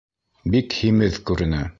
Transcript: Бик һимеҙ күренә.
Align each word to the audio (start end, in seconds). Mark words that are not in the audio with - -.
Бик 0.55 0.73
һимеҙ 0.79 1.19
күренә. 1.31 1.61